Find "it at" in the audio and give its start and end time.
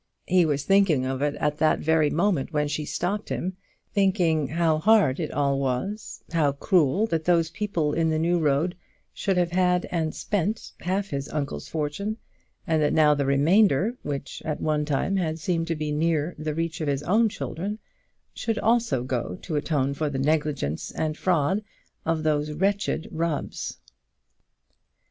1.21-1.57